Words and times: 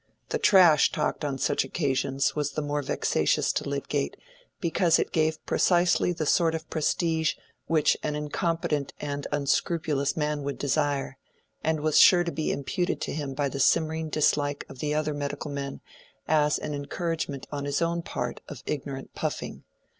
The 0.29 0.39
trash 0.39 0.91
talked 0.91 1.23
on 1.23 1.37
such 1.37 1.63
occasions 1.63 2.35
was 2.35 2.53
the 2.53 2.63
more 2.63 2.81
vexatious 2.81 3.53
to 3.53 3.69
Lydgate, 3.69 4.17
because 4.59 4.97
it 4.97 5.11
gave 5.11 5.45
precisely 5.45 6.11
the 6.11 6.25
sort 6.25 6.55
of 6.55 6.67
prestige 6.71 7.35
which 7.67 7.95
an 8.01 8.15
incompetent 8.15 8.93
and 8.99 9.27
unscrupulous 9.31 10.17
man 10.17 10.41
would 10.41 10.57
desire, 10.57 11.19
and 11.63 11.81
was 11.81 11.99
sure 11.99 12.23
to 12.23 12.31
be 12.31 12.51
imputed 12.51 12.99
to 13.01 13.13
him 13.13 13.35
by 13.35 13.47
the 13.47 13.59
simmering 13.59 14.09
dislike 14.09 14.65
of 14.67 14.79
the 14.79 14.95
other 14.95 15.13
medical 15.13 15.51
men 15.51 15.81
as 16.27 16.57
an 16.57 16.73
encouragement 16.73 17.45
on 17.51 17.65
his 17.65 17.79
own 17.79 18.01
part 18.01 18.41
of 18.49 18.63
ignorant 18.65 19.13
puffing. 19.13 19.65